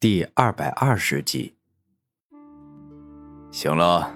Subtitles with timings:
[0.00, 1.54] 第二百二十集。
[3.50, 4.08] 行了，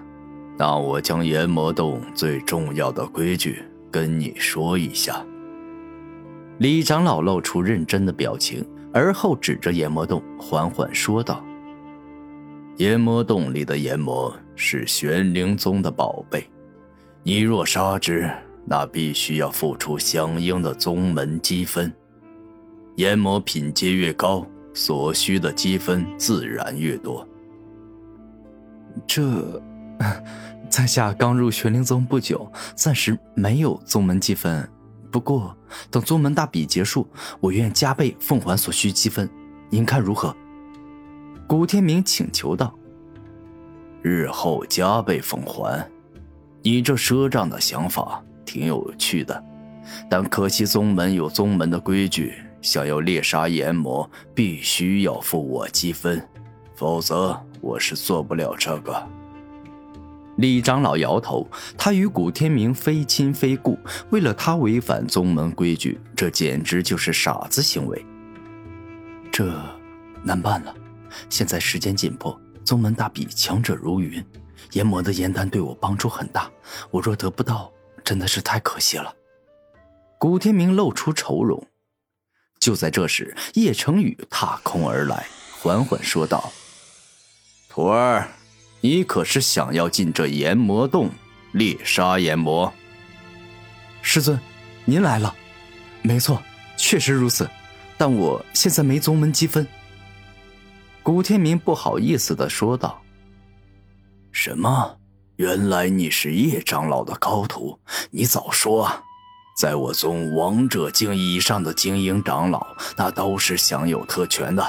[0.56, 5.26] 那我将炎魔洞最重要的规矩跟你说一下。
[6.58, 8.64] 李长老露出认真的表情，
[8.94, 11.44] 而后指着炎魔洞，缓缓说道
[12.78, 16.48] ：“炎魔洞里的炎魔是玄灵宗的宝贝，
[17.24, 18.30] 你若杀之，
[18.64, 21.92] 那必须要付出相应的宗门积分。
[22.94, 27.26] 炎魔品阶越高。”所需的积分自然越多。
[29.06, 29.62] 这，
[30.68, 34.68] 在下刚入玄灵宗不久，暂时没有宗门积分。
[35.10, 35.54] 不过，
[35.90, 37.06] 等宗门大比结束，
[37.40, 39.28] 我愿加倍奉还所需积分。
[39.68, 40.34] 您看如何？
[41.46, 42.74] 古天明请求道
[44.00, 45.86] ：“日后加倍奉还，
[46.62, 49.44] 你这赊账的想法挺有趣的，
[50.08, 56.26] 但可惜宗门有宗门的规矩。”想要猎杀炎魔，必须要付我积分，
[56.76, 59.06] 否则我是做不了这个。
[60.36, 61.46] 李长老摇头，
[61.76, 63.78] 他与古天明非亲非故，
[64.10, 68.06] 为了他违反宗门规矩，这简直就是傻子行为。
[69.30, 69.52] 这
[70.22, 70.74] 难办了，
[71.28, 74.24] 现在时间紧迫，宗门大比强者如云，
[74.72, 76.50] 炎魔的炎丹对我帮助很大，
[76.90, 77.70] 我若得不到，
[78.04, 79.14] 真的是太可惜了。
[80.16, 81.62] 古天明露出愁容。
[82.62, 85.26] 就在这时，叶成宇踏空而来，
[85.58, 86.52] 缓缓说道
[87.68, 88.28] ：“徒儿，
[88.80, 91.10] 你可是想要进这炎魔洞
[91.50, 92.72] 猎杀炎魔？”
[94.00, 94.38] 师尊，
[94.84, 95.34] 您来了。
[96.02, 96.40] 没错，
[96.76, 97.50] 确实如此。
[97.98, 99.66] 但我现在没宗门积分。”
[101.02, 103.02] 古天明不好意思的说道。
[104.30, 104.96] “什么？
[105.34, 107.76] 原来你是叶长老的高徒？
[108.12, 109.02] 你早说啊！”
[109.54, 114.66] 在我宗王者境以上的精英长老，那都是享有特权的。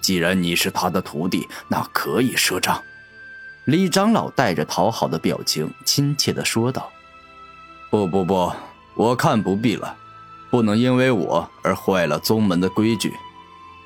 [0.00, 2.80] 既然你是他的徒弟，那可以赊账。
[3.64, 6.88] 李长老带着讨好的表情，亲切的说道
[7.90, 8.52] ：“不不不，
[8.94, 9.96] 我看不必了。
[10.50, 13.12] 不能因为我而坏了宗门的规矩，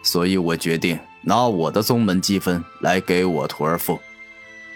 [0.03, 3.99] 所以我决定拿我的宗门积分来给我徒儿付。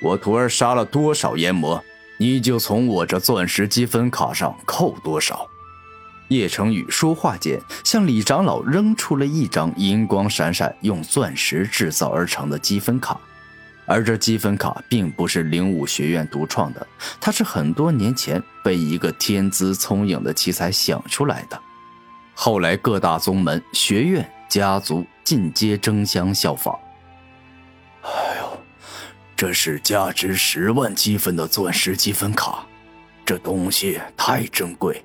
[0.03, 1.81] 我徒儿杀了多少炎魔，
[2.19, 5.49] 你就从我这钻石积分卡上扣多少。”
[6.29, 13.21] 叶成宇说话间，向李长老扔出了一张银光闪闪、用钻石制造而成的积分卡，
[13.87, 16.87] 而这积分卡并不是灵武学院独创的，
[17.21, 21.61] 它是很多年前被一个天资聪颖的奇才想出来的，
[22.35, 26.77] 后来各大宗门、学院、家族尽皆争相效仿。
[28.03, 28.11] 哎
[28.41, 28.59] 呦，
[29.37, 32.67] 这是价值十万积分的钻石积分卡，
[33.25, 35.05] 这东西太珍贵。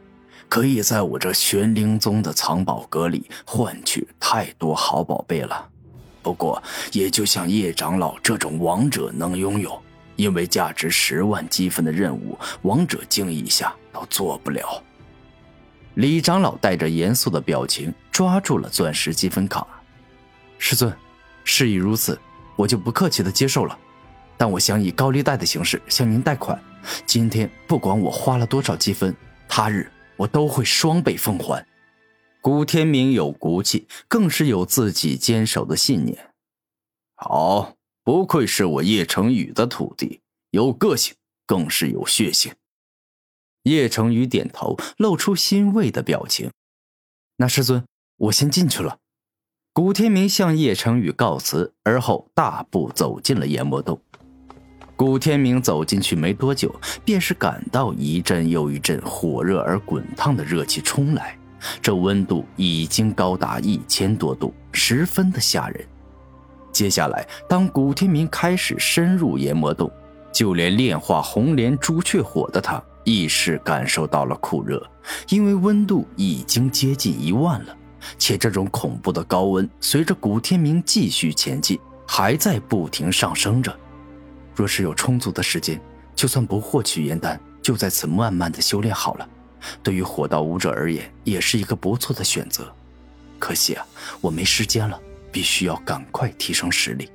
[0.51, 5.69] 可以在我这玄灵宗的藏宝阁里换取太多好宝贝了，
[6.22, 9.81] 不过也就像叶长老这种王者能拥有，
[10.17, 14.84] 因为价值十万积分的任务，王者境以下都做不了。
[15.94, 19.66] 李长老带着严肃的表情抓住了钻石积分卡，
[20.57, 20.94] 师尊，
[21.45, 22.19] 事已如此，
[22.57, 23.79] 我就不客气的接受了，
[24.35, 26.61] 但我想以高利贷的形式向您贷款，
[27.06, 29.16] 今天不管我花了多少积分，
[29.47, 29.90] 他日。
[30.17, 31.66] 我都会双倍奉还。
[32.41, 36.33] 古天明有骨气，更是有自己坚守的信念。
[37.16, 42.53] 好，不愧是我叶成宇的徒弟，有个性，更是有血性。
[43.63, 46.49] 叶成宇点头，露出欣慰的表情。
[47.38, 47.85] 那师尊，
[48.17, 48.97] 我先进去了。
[49.72, 54.01] 古天明向叶成宇告辞，而后大步走进了研磨洞。
[55.01, 56.72] 古天明走进去没多久，
[57.03, 61.35] 便是感到一阵又一阵火热而滚烫的热气冲来，
[61.81, 65.84] 这温度已经高达一千多度，十分的吓人。
[66.72, 69.91] 接下来，当古天明开始深入研磨洞，
[70.31, 74.88] 就连炼化红莲朱雀火的他，亦是感受到了酷热，
[75.29, 77.75] 因为温度已经接近一万了，
[78.19, 83.76] 且这种恐怖的高温随着古天明继续前进，还在不停上升着。
[84.56, 85.80] 若是有充足的时间，
[86.16, 89.28] 就算不获取元丹，就在此慢慢的修炼好了。
[89.84, 92.74] 对于火道武者而言，也是一个不错的选择。
[93.40, 93.86] 可惜啊，
[94.20, 95.00] 我没时间了，
[95.32, 97.09] 必须要赶快提升实力。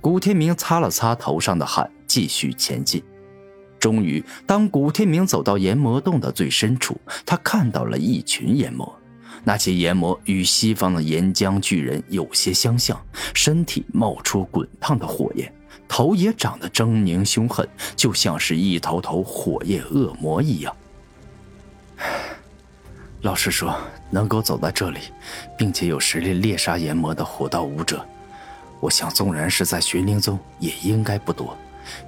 [0.00, 3.02] 古天明擦了擦头上的汗，继续前进。
[3.78, 8.98] 终于，当古天明走到炎魔洞的最深处，他看到了一群炎魔。
[9.44, 12.98] 那些炎魔与西方的岩浆巨人有些相像，
[13.34, 15.52] 身体冒出滚烫的火焰。
[15.88, 20.74] 头也长得狰狞凶狠，就像是一头头火焰恶魔一样。
[23.22, 23.74] 老实说，
[24.10, 25.00] 能够走到这里，
[25.56, 28.04] 并且有实力猎杀炎魔的火道武者，
[28.80, 31.56] 我想，纵然是在玄灵宗，也应该不多，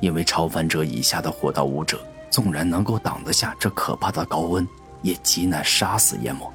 [0.00, 1.98] 因为超凡者以下的火道武者，
[2.28, 4.68] 纵然能够挡得下这可怕的高温，
[5.00, 6.52] 也极难杀死炎魔。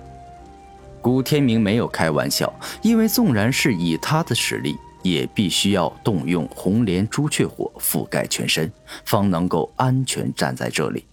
[1.02, 2.54] 古天明没有开玩笑，
[2.84, 8.72] 因为纵然是以他的实力，也必须要动用红莲朱雀火覆盖全身，
[9.06, 11.06] 方能够安全站在这里。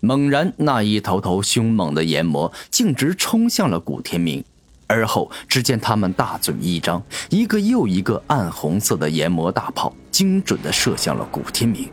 [0.00, 4.44] 猛然，那一头头凶猛的炎魔径直冲向了古天明。
[4.88, 11.88] 而后，只见他们大嘴一张，一个又一个暗红色的炎魔大炮精准地射向了古天明。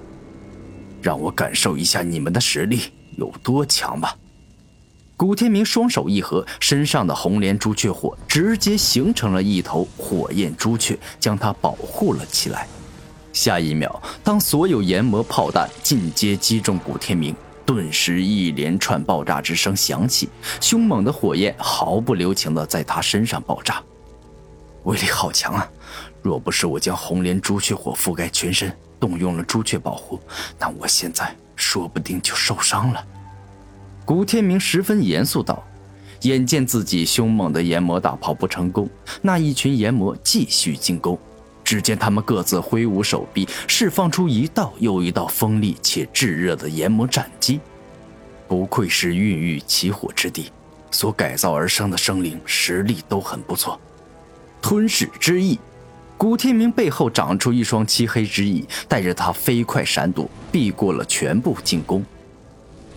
[1.02, 2.82] 让我感受一下你们的实力
[3.16, 4.18] 有多强吧！
[5.20, 12.66] 古天明双手一合，身上的红莲朱雀火直接形成了一头火焰朱雀，将他保护了起来。
[13.34, 17.36] 下一秒，当所有炎魔炮弹进阶击中古天明。
[17.66, 20.30] 顿时，一连串爆炸之声响起，
[20.62, 23.84] 凶猛的火焰毫不留情地在他身上爆炸，
[24.84, 25.70] 威力好强啊！
[26.22, 30.18] 若不是我将红莲朱雀火覆盖全身，动用了朱雀保护，
[30.58, 33.06] 那我现在说不定就受伤了。
[34.10, 35.64] 古天明十分严肃道
[36.26, 38.90] ：“眼见自己凶猛的炎魔大炮不成功，
[39.22, 41.16] 那一群炎魔继续进攻。”
[41.64, 47.60] 只见他们各自挥舞手臂，释放出一道又一道锋利且炙热的炎魔斩击。
[48.48, 50.52] 不愧是孕育起火之地，
[50.90, 53.80] 所改造而生的生灵实力都很不错。
[54.60, 55.60] 吞噬之翼，
[56.18, 62.04] 古天明背后长出一双漆黑之翼，带着他飞快闪躲，避过了全部进攻。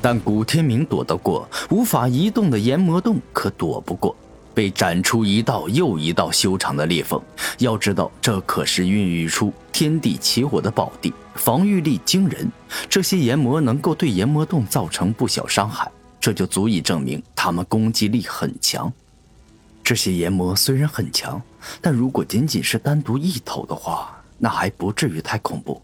[0.03, 4.15] 但古天明躲得过，无法移动的炎魔洞可躲不过。
[4.55, 7.19] 被斩出一道又一道修长的裂缝，
[7.57, 12.51] 要知道这可是孕育出天地起火的宝地，防御力惊人。
[12.87, 15.91] 这些炎魔能够对炎魔洞造成不小伤害，
[16.21, 18.93] 这就足以证明他们攻击力很强。
[19.83, 21.41] 这些炎魔虽然很强，
[21.81, 25.81] 但如果仅仅是单独一头的话，那还不至于太恐怖。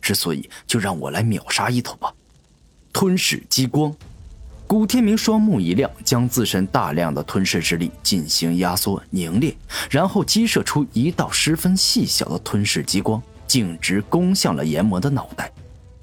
[0.00, 2.12] 之所以，就让我来秒杀一头吧。
[3.02, 3.92] 吞噬激光。
[4.64, 9.52] 古天明双目一亮，将自身大量的吞噬之力进行压缩凝练，
[9.90, 15.50] 然后激射出一道十分细小的吞噬激光，径直攻向了炎魔的脑袋。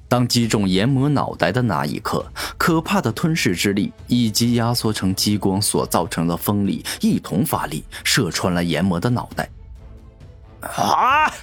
[0.10, 9.50] 当击中炎魔脑袋的那一刻，可怕的吞噬之力以及压缩成激光所造成的锋利一同发力，射穿了炎魔的脑袋。
[10.60, 11.34] 啊！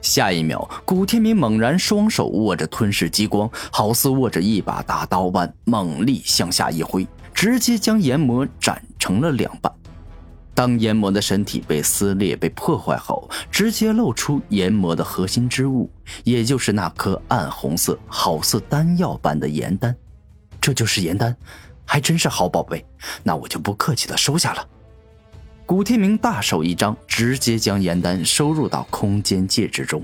[0.00, 9.72] 下一秒，古天明猛然双手握着吞噬激光，好似握着一把大刀般猛力向下一挥，直接将炎魔斩成了两半。
[10.54, 15.88] 当炎魔的身体被撕裂、被破坏后，直接露出炎魔的核心之物，
[16.24, 19.94] 也就是那颗暗红色、好似丹药般的炎丹。
[20.60, 21.36] 这就是炎丹，
[21.84, 22.84] 还真是好宝贝，
[23.22, 24.66] 那我就不客气的收下了。
[25.68, 30.02] 古天明大手一张，直接将颜丹收入到空间戒指中。